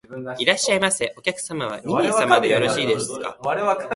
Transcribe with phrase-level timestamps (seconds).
[0.39, 1.13] いらっしゃいませ。
[1.15, 3.37] お客様は二名様でよろしいですか？